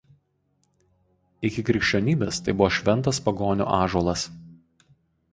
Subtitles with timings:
[1.49, 4.25] Iki krikščionybės tai buvo šventas pagonių ąžuolas.